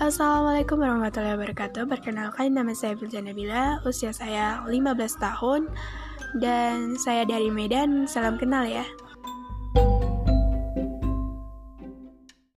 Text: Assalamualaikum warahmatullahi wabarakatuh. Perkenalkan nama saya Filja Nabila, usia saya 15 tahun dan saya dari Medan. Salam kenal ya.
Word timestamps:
Assalamualaikum 0.00 0.80
warahmatullahi 0.80 1.36
wabarakatuh. 1.36 1.84
Perkenalkan 1.84 2.56
nama 2.56 2.72
saya 2.72 2.96
Filja 2.96 3.20
Nabila, 3.20 3.84
usia 3.84 4.16
saya 4.16 4.64
15 4.64 4.96
tahun 4.96 5.68
dan 6.40 6.96
saya 6.96 7.28
dari 7.28 7.52
Medan. 7.52 8.08
Salam 8.08 8.40
kenal 8.40 8.64
ya. 8.64 8.88